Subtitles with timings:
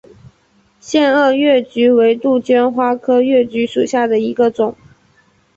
[0.79, 4.75] 腺萼越桔为杜鹃花科越桔属下的一个种。